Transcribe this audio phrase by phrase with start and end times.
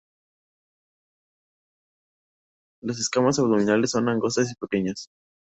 [2.81, 5.11] Las escamas abdominales son angostas y pequeñas.